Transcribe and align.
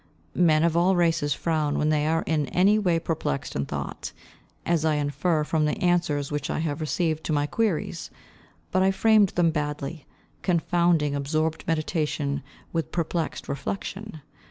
Men 0.33 0.63
of 0.63 0.75
all 0.75 0.95
races 0.95 1.35
frown 1.35 1.77
when 1.77 1.89
they 1.89 2.07
are 2.07 2.23
in 2.23 2.47
any 2.47 2.79
way 2.79 2.97
perplexed 2.97 3.55
in 3.55 3.67
thought, 3.67 4.13
as 4.65 4.83
I 4.83 4.95
infer 4.95 5.43
from 5.43 5.65
the 5.65 5.77
answers 5.77 6.31
which 6.31 6.49
I 6.49 6.57
have 6.57 6.81
received 6.81 7.23
to 7.25 7.33
my 7.33 7.45
queries; 7.45 8.09
but 8.71 8.81
I 8.81 8.89
framed 8.89 9.29
them 9.35 9.51
badly, 9.51 10.07
confounding 10.41 11.13
absorbed 11.13 11.65
meditation 11.67 12.41
with 12.73 12.91
perplexed 12.91 13.47
reflection. 13.47 14.21